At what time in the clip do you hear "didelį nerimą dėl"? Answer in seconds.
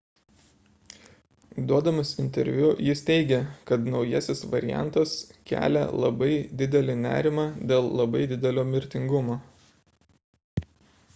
6.63-7.91